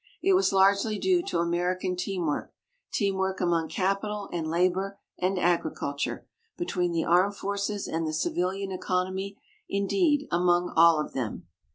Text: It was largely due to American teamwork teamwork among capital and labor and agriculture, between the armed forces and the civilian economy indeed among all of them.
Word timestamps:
It 0.23 0.33
was 0.33 0.51
largely 0.51 0.97
due 0.97 1.21
to 1.27 1.37
American 1.37 1.95
teamwork 1.95 2.51
teamwork 2.91 3.39
among 3.39 3.69
capital 3.69 4.29
and 4.33 4.47
labor 4.49 4.97
and 5.19 5.37
agriculture, 5.37 6.25
between 6.57 6.91
the 6.91 7.03
armed 7.03 7.35
forces 7.35 7.87
and 7.87 8.07
the 8.07 8.13
civilian 8.13 8.71
economy 8.71 9.37
indeed 9.69 10.27
among 10.31 10.73
all 10.75 10.99
of 10.99 11.13
them. 11.13 11.45